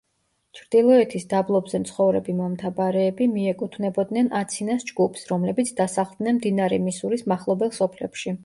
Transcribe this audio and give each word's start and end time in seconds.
ჩრდილოეთის 0.59 1.25
დაბლობებზე 1.33 1.81
მცხოვრები 1.83 2.35
მომთაბარეები, 2.37 3.27
მიეკუთვნებოდნენ 3.35 4.33
აცინას 4.41 4.87
ჯგუფს, 4.93 5.29
რომლებიც 5.35 5.73
დასახლდნენ 5.83 6.41
მდინარე 6.43 6.85
მისურის 6.89 7.27
მახლობელ 7.35 7.77
სოფლებში. 7.81 8.39